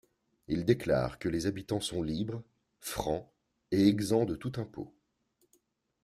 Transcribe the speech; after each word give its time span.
Il 0.47 0.65
déclare 0.65 1.19
que 1.19 1.29
les 1.29 1.45
habitants 1.45 1.79
sont 1.79 2.01
libres, 2.01 2.41
francs 2.79 3.29
et 3.69 3.87
exempts 3.87 4.25
de 4.25 4.33
tout 4.33 4.53
impôt. 4.55 4.91